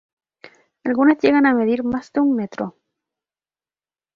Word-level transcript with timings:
Algunas 0.83 1.19
llegan 1.19 1.45
a 1.45 1.53
medir 1.53 1.83
más 1.83 2.11
de 2.11 2.21
un 2.21 2.35
metro. 2.35 2.75